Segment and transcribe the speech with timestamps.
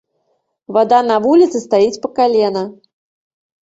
[0.77, 2.69] Вада на вуліцы стаіць па калена.